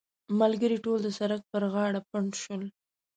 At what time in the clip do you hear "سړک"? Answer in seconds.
1.19-1.41